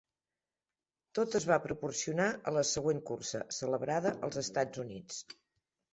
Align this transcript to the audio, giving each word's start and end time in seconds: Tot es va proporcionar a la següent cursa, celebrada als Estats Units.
Tot 1.19 1.35
es 1.39 1.45
va 1.51 1.59
proporcionar 1.67 2.27
a 2.31 2.55
la 2.57 2.65
següent 2.71 3.03
cursa, 3.11 3.45
celebrada 3.59 4.15
als 4.29 4.41
Estats 4.45 4.83
Units. 4.87 5.21